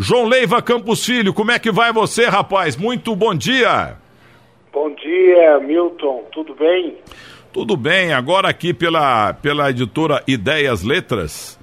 [0.00, 2.76] João Leiva Campos Filho, como é que vai você, rapaz?
[2.76, 3.96] Muito bom dia.
[4.72, 6.22] Bom dia, Milton.
[6.30, 6.98] Tudo bem?
[7.52, 8.12] Tudo bem.
[8.12, 11.58] Agora aqui pela, pela editora Ideias Letras,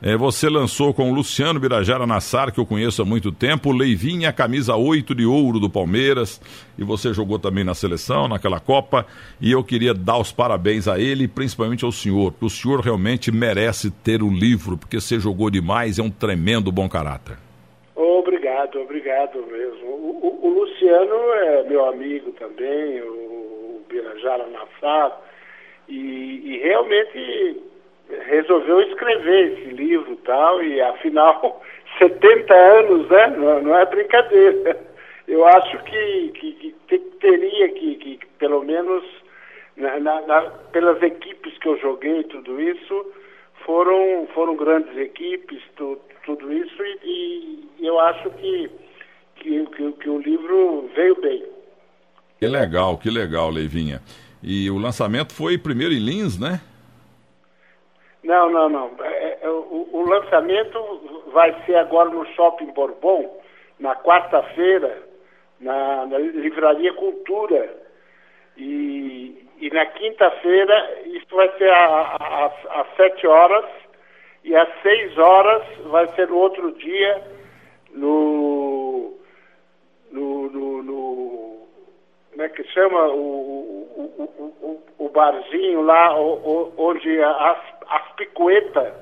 [0.00, 4.32] é, você lançou com o Luciano Birajara Nassar, que eu conheço há muito tempo, Leivinha,
[4.32, 6.40] camisa 8 de ouro do Palmeiras,
[6.78, 9.04] e você jogou também na seleção, naquela Copa,
[9.40, 13.32] e eu queria dar os parabéns a ele, principalmente ao senhor, porque o senhor realmente
[13.32, 17.49] merece ter o livro, porque você jogou demais, é um tremendo bom caráter.
[18.02, 19.88] Obrigado, obrigado mesmo.
[19.88, 25.20] O, o, o Luciano é meu amigo também, o, o Birajara Nassar,
[25.86, 27.60] e, e realmente
[28.26, 31.62] resolveu escrever esse livro tal, e afinal,
[31.98, 33.26] 70 anos, né?
[33.36, 34.78] Não, não é brincadeira.
[35.28, 39.04] Eu acho que, que, que teria que, que, pelo menos,
[39.76, 40.40] na, na, na,
[40.72, 43.12] pelas equipes que eu joguei, tudo isso,
[43.66, 48.70] foram, foram grandes equipes, tu, tudo isso, e, e, eu acho que,
[49.36, 51.44] que, que, que o livro veio bem.
[52.38, 54.00] Que legal, que legal, Leivinha.
[54.42, 56.60] E o lançamento foi primeiro em Lins, né?
[58.22, 58.90] Não, não, não.
[59.00, 60.78] É, é, o, o, lançamento
[61.32, 63.40] vai ser agora no Shopping Bourbon,
[63.78, 65.02] na quarta-feira,
[65.58, 67.76] na, na, Livraria Cultura.
[68.56, 73.64] E, e na quinta-feira, isso vai ser às sete horas,
[74.44, 77.22] e às seis horas vai ser no outro dia,
[77.92, 79.14] no.
[80.10, 81.60] no, no, no
[82.30, 83.08] como é que chama?
[83.08, 83.20] O,
[83.96, 87.58] o, o, o barzinho lá onde as
[87.90, 88.92] as picuetas.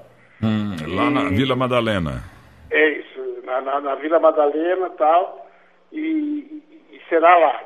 [0.42, 2.24] Hum, lá na Vila Madalena.
[2.70, 5.50] É isso, na, na, na Vila Madalena e tal,
[5.92, 7.62] e, e será lá,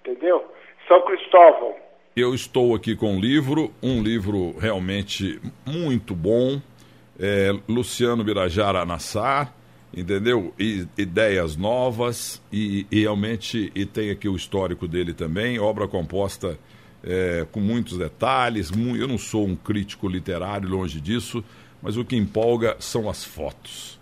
[0.00, 0.44] entendeu?
[0.88, 1.74] São Cristóvão.
[2.14, 6.60] Eu estou aqui com um livro, um livro realmente muito bom,
[7.18, 9.54] é, Luciano Birajara Nassar,
[9.94, 10.54] entendeu?
[10.96, 16.58] Ideias novas e, e, realmente e tem aqui o histórico dele também, obra composta
[17.04, 18.70] é, com muitos detalhes.
[18.70, 21.44] eu não sou um crítico literário, longe disso,
[21.82, 24.00] mas o que empolga são as fotos.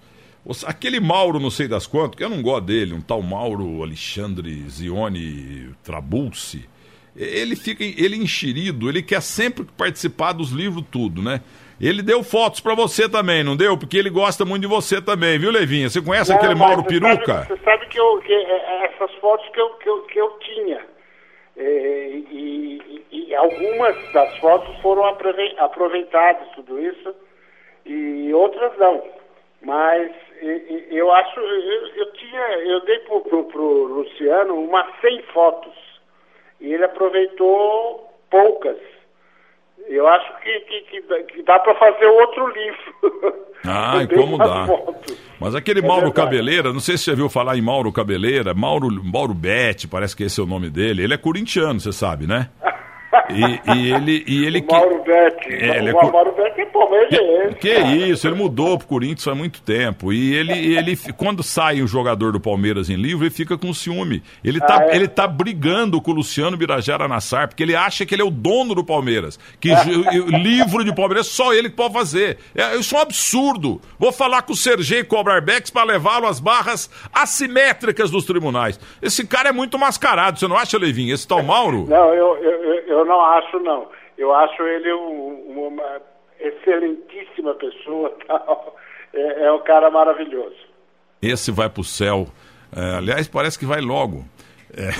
[0.64, 4.64] Aquele Mauro, não sei das quantas, que eu não gosto dele, um tal Mauro Alexandre
[4.70, 6.66] Zione Trabulsi,
[7.14, 11.42] ele fica ele enxerido, ele quer sempre participar dos livros tudo, né?
[11.80, 13.78] Ele deu fotos para você também, não deu?
[13.78, 15.88] Porque ele gosta muito de você também, viu, Levinha?
[15.88, 17.44] Você conhece não, aquele Mauro Peruca?
[17.44, 20.20] Sabe, você sabe que, eu, que é, é, essas fotos que eu, que eu, que
[20.20, 20.86] eu tinha.
[21.56, 27.14] É, e, e, e, algumas das fotos foram aproveitadas, tudo isso,
[27.86, 29.02] e outras não.
[29.62, 30.10] Mas
[30.42, 35.74] e, eu acho, eu, eu, tinha, eu dei pro, pro, pro Luciano umas 100 fotos,
[36.60, 38.76] e ele aproveitou poucas.
[39.88, 43.34] Eu acho que, que, que, dá para fazer outro livro.
[43.66, 44.66] Ah, como dá.
[44.66, 45.18] Fotos.
[45.40, 46.26] Mas aquele é Mauro verdade.
[46.26, 50.24] Cabeleira, não sei se você viu falar em Mauro Cabeleira, Mauro, Mauro Betti, parece que
[50.24, 51.02] esse é o nome dele.
[51.02, 52.50] Ele é corintiano, você sabe, né?
[53.34, 55.52] E, e, ele, e ele o Mauro Betti.
[55.52, 57.54] É, ele é o Mauro Betti é palmeirense.
[57.56, 60.12] Que, que isso, ele mudou pro Corinthians há muito tempo.
[60.12, 64.22] E ele, ele quando sai o jogador do Palmeiras em livro, ele fica com ciúme.
[64.44, 64.96] Ele tá, ah, é?
[64.96, 68.30] ele tá brigando com o Luciano Birajara Nassar, porque ele acha que ele é o
[68.30, 69.38] dono do Palmeiras.
[69.58, 69.70] Que
[70.42, 72.38] livro de Palmeiras só ele que pode fazer.
[72.54, 73.80] É, isso é um absurdo.
[73.98, 78.78] Vou falar com o Sergei Cobrarbex para levá-lo às barras assimétricas dos tribunais.
[79.02, 81.14] Esse cara é muito mascarado, você não acha, Levinho?
[81.14, 81.86] Esse tal Mauro?
[81.88, 83.88] Não, eu, eu, eu não acho, não.
[84.16, 86.00] Eu acho ele um, uma
[86.38, 88.76] excelentíssima pessoa, tal.
[89.12, 90.56] É, é um cara maravilhoso.
[91.20, 92.26] Esse vai para o céu.
[92.74, 94.24] É, aliás, parece que vai logo.
[94.76, 94.90] É.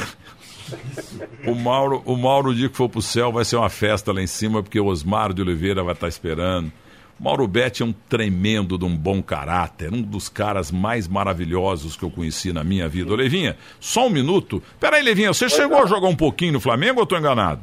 [1.48, 4.12] o Mauro, o Mauro, o dia que for para o céu, vai ser uma festa
[4.12, 6.72] lá em cima, porque o Osmar de Oliveira vai estar tá esperando.
[7.18, 12.02] Mauro Betti é um tremendo de um bom caráter, um dos caras mais maravilhosos que
[12.02, 13.12] eu conheci na minha vida.
[13.12, 14.62] Ô, Levinha, só um minuto.
[14.80, 17.60] Peraí, Levinha, você chegou a jogar um pouquinho no Flamengo ou eu estou enganado?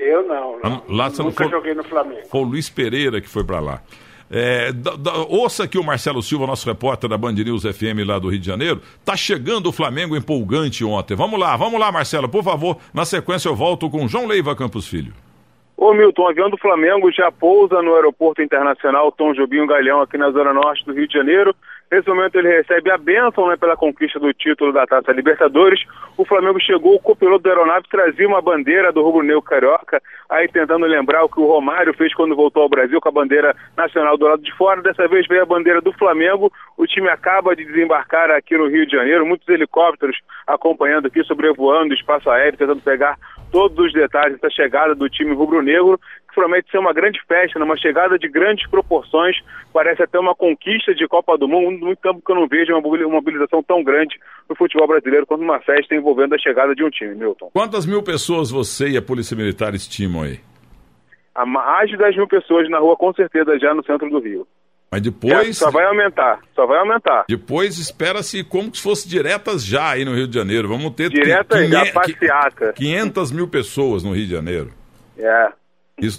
[0.00, 0.58] Eu não.
[0.62, 0.82] não.
[0.88, 1.58] Lá você Nunca não foi...
[1.58, 2.26] joguei no Flamengo.
[2.28, 3.82] Foi o Luiz Pereira que foi para lá.
[4.32, 8.18] É, da, da, ouça aqui o Marcelo Silva, nosso repórter da Band News FM lá
[8.18, 8.80] do Rio de Janeiro.
[9.04, 11.16] Tá chegando o Flamengo empolgante ontem.
[11.16, 12.76] Vamos lá, vamos lá, Marcelo, por favor.
[12.94, 15.12] Na sequência eu volto com João Leiva Campos Filho.
[15.76, 20.16] Ô Milton, o avião do Flamengo já pousa no Aeroporto Internacional Tom Jobim Galhão, aqui
[20.16, 21.54] na Zona Norte do Rio de Janeiro.
[21.90, 25.82] Nesse momento ele recebe a bênção né, pela conquista do título da Taça Libertadores.
[26.16, 30.46] O Flamengo chegou, o copiloto da aeronave trazia uma bandeira do rubro negro carioca, aí
[30.46, 34.16] tentando lembrar o que o Romário fez quando voltou ao Brasil com a bandeira nacional
[34.16, 34.80] do lado de fora.
[34.82, 36.52] Dessa vez veio a bandeira do Flamengo.
[36.76, 40.16] O time acaba de desembarcar aqui no Rio de Janeiro, muitos helicópteros
[40.46, 43.16] acompanhando aqui, sobrevoando o espaço aéreo, tentando pegar
[43.50, 45.98] todos os detalhes da chegada do time rubro-negro,
[46.28, 47.64] que promete ser uma grande festa, né?
[47.64, 49.36] uma chegada de grandes proporções,
[49.72, 53.10] parece até uma conquista de Copa do Mundo, muito tempo que eu não vejo uma
[53.10, 54.18] mobilização tão grande
[54.48, 57.50] no futebol brasileiro quanto uma festa envolvendo a chegada de um time, Milton.
[57.52, 60.40] Quantas mil pessoas você e a Polícia Militar estimam aí?
[61.34, 64.46] Há mais de 10 mil pessoas na rua, com certeza, já no centro do Rio.
[64.90, 65.56] Mas depois.
[65.56, 67.24] só vai aumentar, só vai aumentar.
[67.28, 70.66] Depois espera-se como se fosse diretas já aí no Rio de Janeiro.
[70.66, 71.10] Vamos ter.
[71.10, 72.72] Diretas já, passeata.
[72.72, 74.72] 500 mil pessoas no Rio de Janeiro.
[75.16, 75.52] É.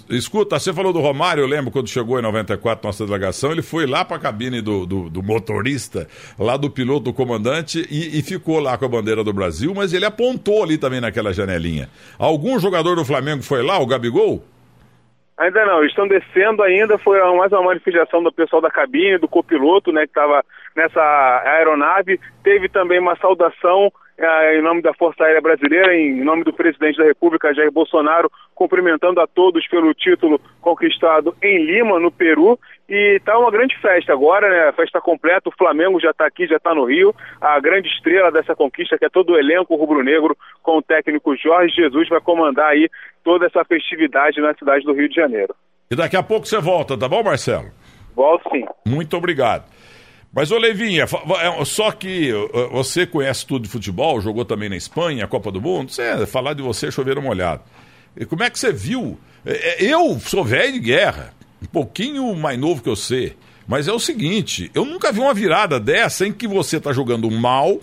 [0.08, 3.84] Escuta, você falou do Romário, eu lembro quando chegou em 94 nossa delegação, ele foi
[3.84, 6.06] lá para a cabine do, do, do, motorista,
[6.38, 9.92] lá do piloto, do comandante, e, e, ficou lá com a bandeira do Brasil, mas
[9.92, 11.90] ele apontou ali também naquela janelinha.
[12.16, 14.44] Algum jogador do Flamengo foi lá, o Gabigol?
[15.42, 19.90] Ainda não, estão descendo ainda, foi mais uma manifestação do pessoal da cabine, do copiloto,
[19.90, 20.44] né, que estava
[20.76, 22.20] nessa aeronave.
[22.44, 26.96] Teve também uma saudação eh, em nome da Força Aérea Brasileira, em nome do presidente
[26.96, 32.56] da República, Jair Bolsonaro, cumprimentando a todos pelo título conquistado em Lima, no Peru.
[32.88, 34.68] E está uma grande festa agora, né?
[34.68, 37.14] A festa completa, o Flamengo já está aqui, já está no Rio.
[37.40, 41.74] A grande estrela dessa conquista, que é todo o elenco rubro-negro, com o técnico Jorge
[41.74, 42.90] Jesus, vai comandar aí
[43.24, 45.54] toda essa festividade na cidade do Rio de Janeiro.
[45.90, 47.70] E daqui a pouco você volta, tá bom, Marcelo?
[48.14, 48.64] Volto sim.
[48.86, 49.64] Muito obrigado.
[50.34, 52.32] Mas, ô Levinha, é, só que
[52.70, 56.54] você conhece tudo de futebol, jogou também na Espanha, a Copa do Mundo, você, falar
[56.54, 57.62] de você é chover uma olhada.
[58.16, 59.18] E como é que você viu?
[59.44, 63.34] É, eu sou velho de guerra, um pouquinho mais novo que você,
[63.66, 67.30] mas é o seguinte, eu nunca vi uma virada dessa em que você tá jogando
[67.30, 67.80] mal,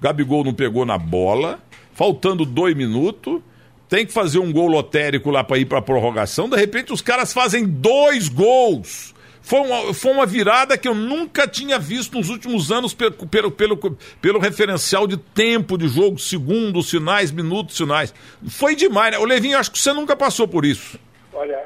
[0.00, 1.60] Gabigol não pegou na bola,
[1.94, 3.40] faltando dois minutos,
[3.88, 7.32] tem que fazer um gol lotérico lá para ir para prorrogação, de repente os caras
[7.32, 9.14] fazem dois gols.
[9.42, 13.50] Foi uma, foi uma virada que eu nunca tinha visto nos últimos anos pelo, pelo,
[13.50, 18.14] pelo, pelo referencial de tempo de jogo, segundos, sinais, minutos, sinais.
[18.48, 19.18] Foi demais, né?
[19.18, 21.00] O Levinho, acho que você nunca passou por isso.
[21.32, 21.58] Olha,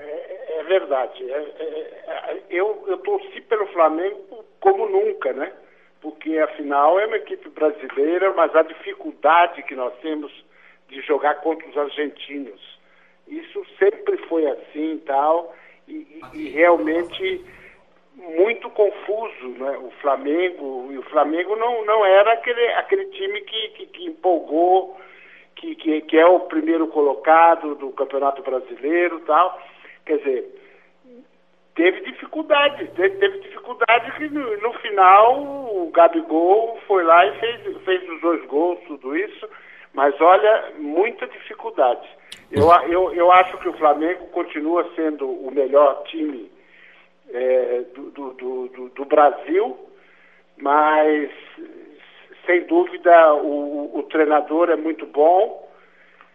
[0.64, 1.30] verdade.
[1.30, 1.64] É, é,
[2.06, 5.52] é, eu, eu torci pelo Flamengo como nunca, né?
[6.00, 10.32] Porque afinal é uma equipe brasileira, mas a dificuldade que nós temos
[10.88, 12.78] de jogar contra os argentinos.
[13.26, 15.54] Isso sempre foi assim tal,
[15.88, 17.44] e, e realmente
[18.16, 19.78] muito confuso, né?
[19.78, 24.98] O Flamengo, e o Flamengo não, não era aquele, aquele time que, que, que empolgou,
[25.56, 29.58] que, que, que, é o primeiro colocado do Campeonato Brasileiro tal.
[30.06, 30.62] Quer dizer,
[31.74, 37.76] teve dificuldade, teve, teve dificuldade que no, no, final o Gabigol foi lá e fez,
[37.84, 39.48] fez os dois gols, tudo isso,
[39.92, 42.06] mas olha, muita dificuldade.
[42.50, 46.50] Eu, eu, eu acho que o Flamengo continua sendo o melhor time
[47.32, 48.32] é, do, do,
[48.68, 49.76] do, do, Brasil,
[50.58, 51.30] mas
[52.46, 55.63] sem dúvida o, o treinador é muito bom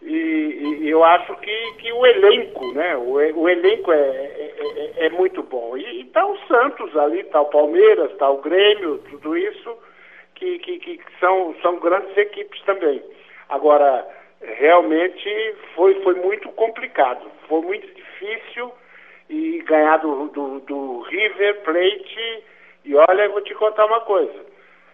[0.02, 2.96] e, e, eu acho que, que o elenco, né?
[2.96, 5.78] O, o elenco é, é, é, é muito bom.
[5.78, 9.78] E está o Santos ali, está o Palmeiras, está o Grêmio, tudo isso
[10.36, 13.04] que, que, que são, são grandes equipes também.
[13.50, 14.08] Agora,
[14.42, 18.72] realmente foi, foi muito complicado, foi muito difícil
[19.30, 22.44] e ganhar do, do, do River Plate.
[22.86, 24.49] E olha, eu vou te contar uma coisa.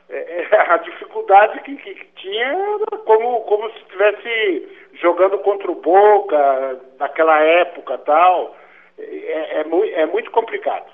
[0.09, 4.67] É, é, a dificuldade que, que, tinha era como, como se estivesse
[5.01, 8.55] jogando contra o Boca, naquela época tal.
[8.97, 10.85] É, é, é muito complicado.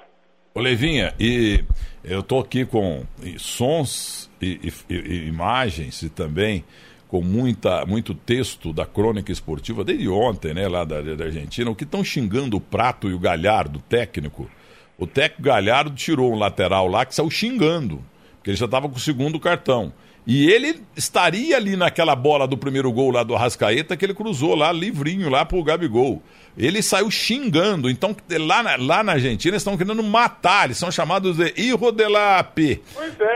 [0.53, 1.63] Ô Levinha, e
[2.03, 3.03] eu estou aqui com
[3.37, 6.65] sons e, e, e imagens e também
[7.11, 11.75] com muita, muito texto da crônica esportiva desde ontem, né, lá da, da Argentina, o
[11.75, 14.49] que estão xingando o Prato e o Galhardo, técnico.
[14.97, 18.01] O técnico Galhardo tirou um lateral lá que saiu xingando,
[18.41, 19.93] porque ele já estava com o segundo cartão.
[20.25, 24.55] E ele estaria ali naquela bola do primeiro gol lá do Arrascaeta que ele cruzou
[24.55, 26.21] lá, livrinho, lá pro Gabigol
[26.57, 27.89] ele saiu xingando.
[27.89, 30.65] Então, lá na, lá na Argentina, eles estão querendo matar.
[30.65, 32.81] Eles são chamados de Hijo de la P.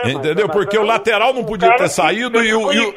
[0.03, 0.49] É, Entendeu?
[0.49, 2.95] Porque o lateral não podia ter saído e o, e o,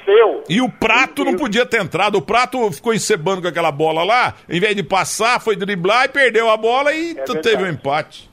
[0.49, 2.17] e o prato não podia ter entrado.
[2.17, 4.35] O prato ficou encebando com aquela bola lá.
[4.49, 8.29] Em vez de passar, foi driblar e perdeu a bola e é teve um empate.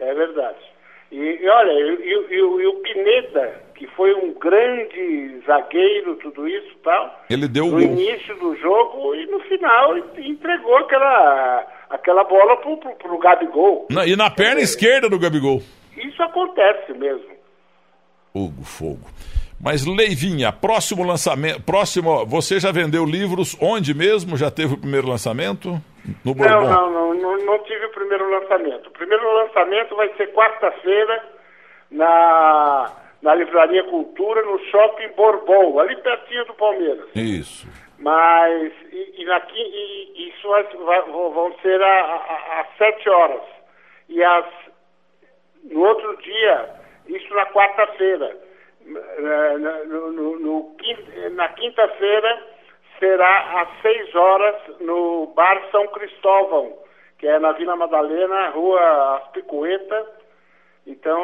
[0.00, 0.71] É verdade.
[1.12, 7.24] E, e olha, e, o Pineda que foi um grande zagueiro, tudo isso e tal.
[7.28, 12.94] Ele deu no início do jogo e no final entregou aquela, aquela bola pro, pro,
[12.94, 13.88] pro Gabigol.
[13.90, 15.60] Na, e na perna é, esquerda do Gabigol.
[15.96, 17.32] Isso acontece mesmo.
[18.32, 19.10] Fogo, fogo.
[19.60, 24.36] Mas Leivinha, próximo lançamento, próximo, você já vendeu livros onde mesmo?
[24.36, 25.80] Já teve o primeiro lançamento?
[26.24, 26.60] No Bourbon?
[26.60, 28.88] Não, não, não, não, tive o primeiro lançamento.
[28.88, 31.24] O primeiro lançamento vai ser quarta-feira
[31.90, 37.08] na na Livraria Cultura, no Shopping Bourbon, ali pertinho do Palmeiras.
[37.14, 37.68] Isso.
[37.98, 43.42] Mas, e, e, e isso vai, vai, vão ser às sete horas.
[44.08, 44.44] E as,
[45.70, 46.68] no outro dia,
[47.06, 48.36] isso na quarta-feira.
[49.86, 50.76] No, no,
[51.30, 52.51] na quinta-feira
[53.02, 56.72] será às seis horas no Bar São Cristóvão,
[57.18, 60.06] que é na Vila Madalena, Rua Aspicueta.
[60.86, 61.20] Então,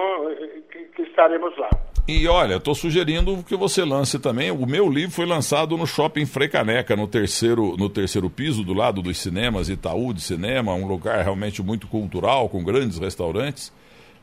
[0.71, 1.69] que, que estaremos lá.
[2.07, 4.51] E olha, estou sugerindo que você lance também.
[4.51, 9.03] O meu livro foi lançado no Shopping Frecaneca, no terceiro, no terceiro piso, do lado
[9.03, 13.73] dos cinemas Itaú de Cinema, um lugar realmente muito cultural, com grandes restaurantes.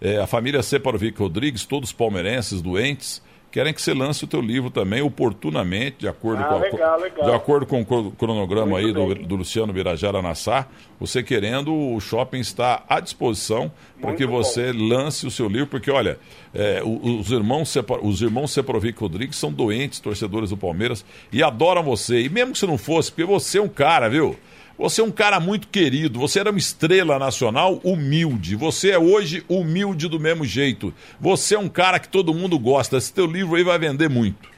[0.02, 3.22] É, a família Separovic Rodrigues, todos palmeirenses, doentes
[3.56, 7.00] querem que você lance o teu livro também oportunamente, de acordo, ah, com, a, legal,
[7.00, 7.26] legal.
[7.26, 10.68] de acordo com o cronograma Muito aí do, do, Luciano Birajara Nassar.
[11.00, 13.72] Você querendo, o shopping está à disposição
[14.02, 14.84] para que você bom.
[14.90, 16.20] lance o seu livro, porque olha,
[16.54, 22.24] é, os irmãos os irmãos Seprovic Rodrigues são doentes, torcedores do Palmeiras, e adoram você.
[22.24, 24.36] E mesmo que você não fosse, porque você é um cara, viu?
[24.78, 28.58] Você é um cara muito querido, você era uma estrela nacional humilde.
[28.58, 30.94] Você é hoje humilde do mesmo jeito.
[31.20, 32.98] Você é um cara que todo mundo gosta.
[32.98, 34.50] Esse teu livro aí vai vender muito.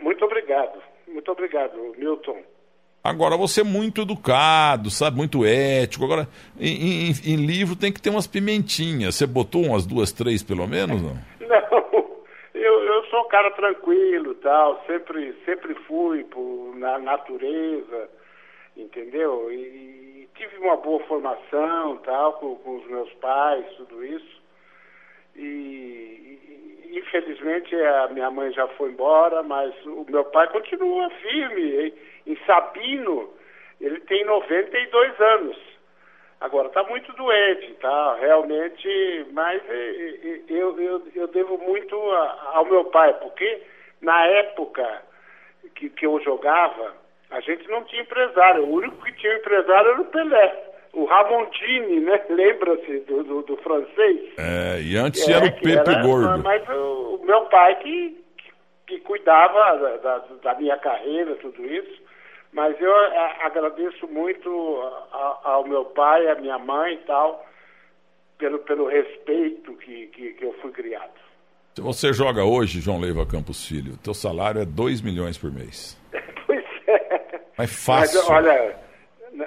[0.00, 0.82] Muito obrigado.
[1.06, 2.38] Muito obrigado, Milton.
[3.02, 5.18] Agora, você é muito educado, sabe?
[5.18, 6.06] Muito ético.
[6.06, 6.26] Agora,
[6.58, 9.16] em, em, em, livro tem que ter umas pimentinhas.
[9.16, 11.14] Você botou umas duas, três pelo menos, não?
[11.46, 12.14] Não.
[12.54, 14.82] Eu, eu sou um cara tranquilo tal.
[14.86, 18.08] Sempre, sempre fui por, na natureza
[18.76, 19.52] entendeu?
[19.52, 24.42] E, tive uma boa formação, tal, com, com os meus pais, tudo isso.
[25.36, 25.40] E,
[26.90, 31.92] e, infelizmente a minha mãe já foi embora, mas o meu pai continua firme.
[32.26, 33.32] Em Sabino,
[33.80, 35.74] ele tem 92 anos.
[36.40, 38.16] Agora, está muito doente, tá?
[38.16, 39.62] Realmente, mas
[40.48, 43.62] eu, eu, eu devo muito ao meu pai, porque
[44.02, 45.02] na época
[45.74, 46.94] que, que eu jogava,
[47.34, 48.64] a gente não tinha empresário.
[48.64, 50.72] O único que tinha empresário era o Pelé.
[50.92, 52.24] O Ramontini, né?
[52.30, 54.32] Lembra-se do, do, do, francês?
[54.38, 56.42] É, e antes é, era o Pepe era, Gordo.
[56.44, 58.52] Mas o, o, meu pai que, que,
[58.86, 62.02] que cuidava da, da, da, minha carreira, tudo isso.
[62.52, 64.48] Mas eu a, agradeço muito
[65.12, 67.44] a, ao meu pai, à minha mãe e tal,
[68.38, 71.24] pelo, pelo respeito que, que, que eu fui criado.
[71.74, 76.00] Se você joga hoje, João Leiva Campos Filho, teu salário é 2 milhões por mês.
[77.56, 78.20] Mas fácil.
[78.20, 78.76] Mas, olha,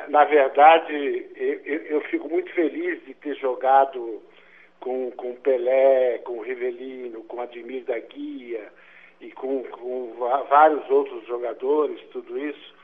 [0.10, 4.22] na, verdade, eu, eu, fico muito feliz de ter jogado
[4.80, 8.72] com, com Pelé, com Rivelino, com Admir da Guia
[9.20, 10.14] e com, com
[10.50, 12.76] vários outros jogadores, tudo isso.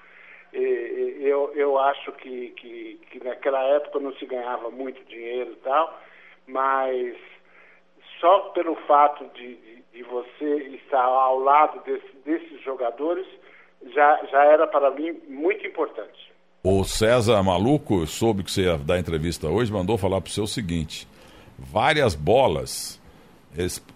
[0.54, 5.64] E, eu, eu acho que, que, que naquela época não se ganhava muito dinheiro e
[5.64, 6.00] tal,
[6.48, 7.16] mas
[8.20, 13.28] só pelo fato de, de, de você estar ao lado desse, desses jogadores,
[13.92, 16.32] já, já era para mim muito importante.
[16.64, 20.46] O César Maluco, soube que você ia dar entrevista hoje, mandou falar para o seu
[20.46, 21.08] o seguinte:
[21.58, 23.02] várias bolas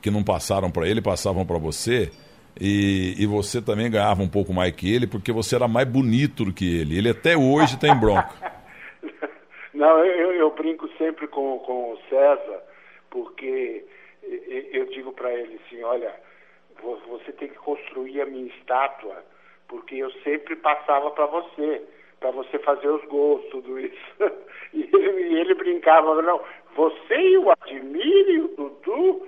[0.02, 2.12] que não passaram para ele passavam para você.
[2.60, 6.44] E, e, você também ganhava um pouco mais que ele, porque você era mais bonito
[6.44, 6.98] do que ele.
[6.98, 8.34] Ele até hoje tem bronca.
[9.74, 12.64] Não, eu, eu, brinco sempre com, com o César,
[13.12, 13.86] porque
[14.74, 16.12] eu digo para ele assim: olha,
[17.08, 19.24] você tem que construir a minha estátua
[19.68, 21.82] porque eu sempre passava para você,
[22.20, 23.98] para você fazer os gols, tudo isso.
[24.74, 26.44] E ele, ele brincava, não,
[26.76, 29.28] você e o Admir e o Dudu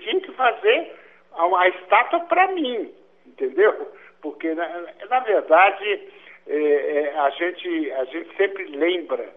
[0.00, 0.92] tinham que fazer
[1.34, 2.92] uma estátua para mim,
[3.26, 3.88] entendeu?
[4.20, 4.68] Porque, na,
[5.08, 6.08] na verdade,
[6.46, 9.28] é, é, a, gente, a gente sempre lembra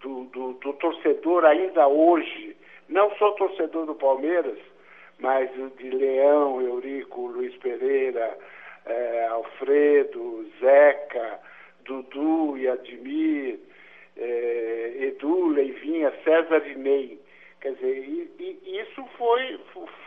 [0.00, 2.56] do, do, do torcedor ainda hoje,
[2.88, 4.58] não só torcedor do Palmeiras,
[5.18, 8.36] mas de Leão, Eurico, Luiz Pereira,
[8.88, 11.40] é, Alfredo, Zeca,
[11.84, 13.58] Dudu e Admir,
[14.16, 17.20] é, Edu, Leivinha, César e Ney.
[17.60, 19.60] Quer dizer, e, e isso foi,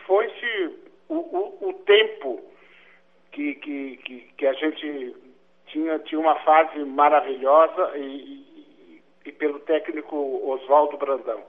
[0.05, 2.41] foi-se o, o, o, tempo
[3.31, 5.15] que, que, que, que, a gente
[5.67, 10.15] tinha, tinha uma fase maravilhosa e, e, e pelo técnico
[10.49, 11.43] Oswaldo Brandão.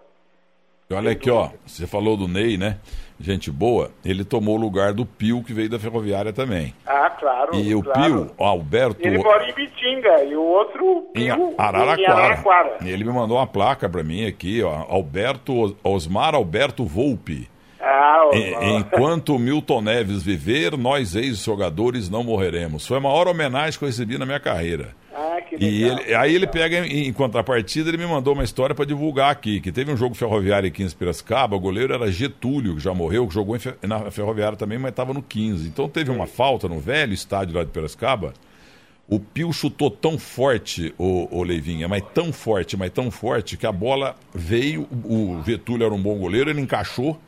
[0.94, 2.78] Olha aqui, ó, você falou do Ney, né?
[3.20, 6.74] Gente boa, ele tomou o lugar do Pio, que veio da Ferroviária também.
[6.84, 7.54] Ah, claro.
[7.54, 8.98] E o Pio, o Alberto.
[9.00, 12.00] Ele mora em Bitinga e o outro Pio, em Araraquara.
[12.00, 12.76] Em Araraquara.
[12.84, 14.86] Ele me mandou uma placa para mim aqui, ó.
[14.88, 17.48] Alberto, Osmar Alberto Volpe.
[17.80, 18.30] Ah,
[18.76, 22.86] Enquanto Milton Neves viver, nós ex-jogadores não morreremos.
[22.86, 24.94] Foi a maior homenagem que eu recebi na minha carreira.
[25.14, 25.70] Ah, que legal.
[25.70, 29.60] E ele, aí ele pega, em contrapartida, ele me mandou uma história para divulgar aqui,
[29.60, 33.26] que teve um jogo ferroviário aqui em Piracicaba, o goleiro era Getúlio, que já morreu,
[33.28, 35.68] que jogou na ferroviária também, mas estava no 15.
[35.68, 38.32] Então teve uma falta no velho estádio lá de Piracicaba,
[39.06, 43.66] O Pio chutou tão forte, o, o Leivinha, mas tão forte, mas tão forte, que
[43.66, 44.88] a bola veio.
[45.04, 47.20] O Getúlio era um bom goleiro, ele encaixou.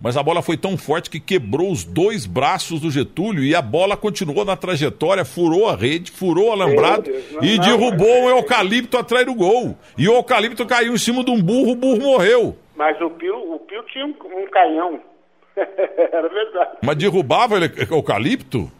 [0.00, 3.62] Mas a bola foi tão forte que quebrou os dois braços do Getúlio e a
[3.62, 7.10] bola continuou na trajetória, furou a rede, furou o alambrado
[7.40, 9.76] e derrubou o eucalipto atrás do gol.
[9.96, 12.56] E o eucalipto caiu em cima de um burro, o burro morreu.
[12.76, 15.00] Mas o Pio, o Pio tinha um, um canhão.
[15.56, 16.78] Era verdade.
[16.82, 18.70] Mas derrubava ele, eucalipto?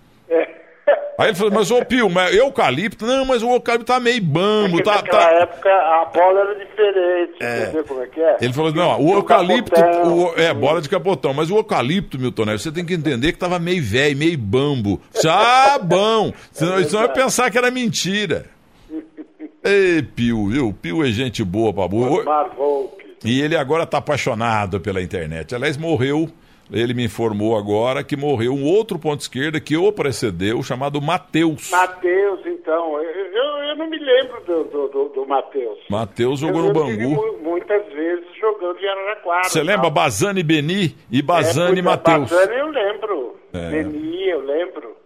[1.19, 3.07] Aí ele falou, mas ô Pio, mas eucalipto?
[3.07, 4.83] Não, mas o eucalipto tá meio bambo.
[4.83, 5.31] Tá, naquela tá...
[5.33, 7.63] época a bola era diferente, é.
[7.63, 8.37] entendeu como é que é?
[8.41, 12.63] Ele falou, não, o, eucalipto, o, é, bola de capotão, mas o eucalipto, Milton Neves,
[12.63, 15.01] você tem que entender que tava meio velho, meio bambo.
[15.27, 18.47] Ah, bom, senão, é senão eu ia pensar que era mentira.
[19.63, 20.73] Ei, Pio, viu?
[20.73, 22.25] Pio é gente boa, Pabu.
[23.25, 25.55] E ele agora tá apaixonado pela internet.
[25.55, 26.29] Aliás, morreu
[26.73, 31.71] ele me informou agora que morreu um outro ponto esquerda que o precedeu, chamado Matheus.
[31.71, 33.03] Matheus, então.
[33.03, 35.79] Eu, eu não me lembro do, do, do, do Matheus.
[35.91, 37.39] Matheus jogou eu, no Bangu.
[37.43, 39.45] Muitas vezes jogando em Araraquara.
[39.45, 42.31] Você lembra Bazani Beni e Bazani é, Matheus?
[42.31, 43.37] Bazani eu lembro.
[43.53, 43.71] É.
[43.71, 44.97] Beni eu lembro.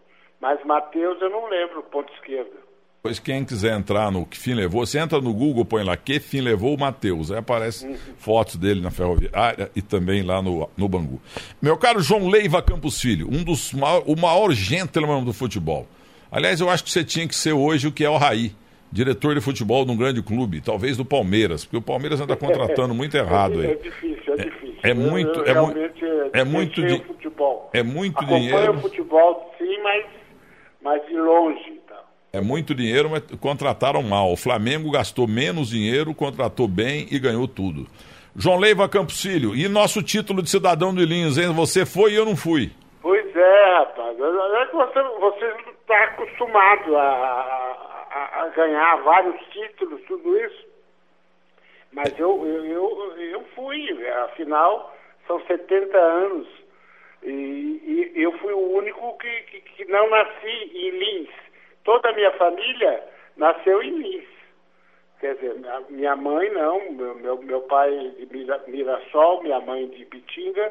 [0.40, 2.67] Mas Matheus eu não lembro, ponto esquerda.
[3.08, 6.20] Pois quem quiser entrar no que fim levou, você entra no Google, põe lá que
[6.20, 7.32] fim levou o Matheus.
[7.32, 7.96] Aí aparece uhum.
[8.18, 11.18] fotos dele na ferroviária e também lá no, no Bangu.
[11.62, 15.86] Meu caro João Leiva Campos Filho, um dos maior, o maior gentleman do futebol.
[16.30, 18.52] Aliás, eu acho que você tinha que ser hoje o que é o Raí,
[18.92, 22.92] diretor de futebol de um grande clube, talvez do Palmeiras, porque o Palmeiras anda contratando
[22.92, 23.70] muito errado aí.
[23.70, 24.78] É difícil, é difícil.
[24.82, 27.02] É, é muito, eu, eu é, é muito, di...
[27.04, 27.70] futebol.
[27.72, 28.72] é muito Acompanho dinheiro.
[28.74, 30.04] o futebol, sim, mas,
[30.82, 31.77] mas de longe.
[32.32, 34.32] É muito dinheiro, mas contrataram mal.
[34.32, 37.86] O Flamengo gastou menos dinheiro, contratou bem e ganhou tudo.
[38.36, 41.52] João Leiva Campos e nosso título de cidadão do Ilins, hein?
[41.54, 42.70] Você foi e eu não fui.
[43.02, 44.16] Pois é, rapaz.
[44.20, 50.68] É que você, você está acostumado a, a, a, ganhar vários títulos, tudo isso.
[51.92, 54.94] Mas eu, eu, eu, eu fui, afinal,
[55.26, 56.46] são 70 anos.
[57.22, 61.07] E, e eu fui o único que, que, que não nasci em Lins
[61.88, 63.02] toda a minha família
[63.34, 64.28] nasceu em Lins.
[65.20, 65.54] Quer dizer,
[65.88, 68.26] minha mãe não, meu, meu, meu pai de
[68.70, 70.70] Mirassol, minha mãe de Bitinga,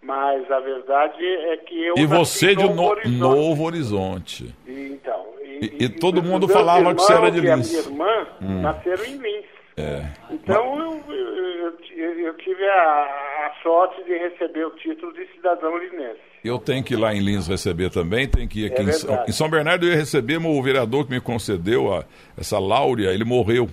[0.00, 1.94] mas a verdade é que eu.
[1.96, 3.18] E você de Novo Horizonte.
[3.18, 4.54] Novo Horizonte.
[4.64, 5.26] E, então.
[5.42, 7.72] E, e, e todo mundo falava que você era de Lins.
[7.72, 8.62] E a minha irmã hum.
[8.62, 9.46] nasceram em Lins.
[9.76, 10.06] É.
[10.30, 15.76] Então eu, eu, eu, eu tive a, a, sorte de receber o título de cidadão
[15.76, 16.33] linense.
[16.44, 18.92] Eu tenho que ir lá em Lins receber também, tenho que ir aqui é em,
[18.92, 22.04] São, em, São Bernardo eu ia receber, o vereador que me concedeu a,
[22.36, 23.68] essa láurea, ele morreu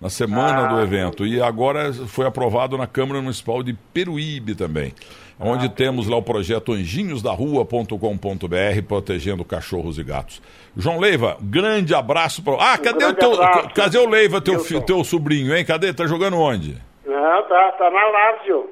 [0.00, 1.26] na semana ah, do evento.
[1.26, 4.94] E agora foi aprovado na Câmara Municipal de Peruíbe também
[5.38, 10.40] onde ah, temos lá o projeto anjinhosdarrua.com.br protegendo cachorros e gatos.
[10.76, 12.54] João Leiva, grande abraço para.
[12.54, 13.34] Ah, cadê o teu.
[13.34, 13.68] Abraço.
[13.74, 15.64] Cadê o Leiva, teu, fi, teu sobrinho, hein?
[15.64, 15.92] Cadê?
[15.92, 16.76] Tá jogando onde?
[17.06, 18.68] Não, tá, tá na Lazio.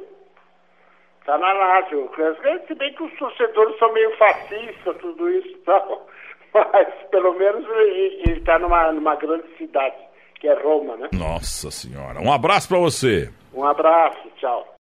[1.24, 2.10] Tá na Lazio.
[2.66, 6.06] Se bem que os torcedores são meio fascistas, tudo isso e tal.
[6.52, 9.96] Mas pelo menos ele está numa, numa grande cidade,
[10.38, 11.08] que é Roma, né?
[11.12, 12.20] Nossa Senhora.
[12.20, 13.30] Um abraço para você.
[13.54, 14.72] Um abraço, tchau.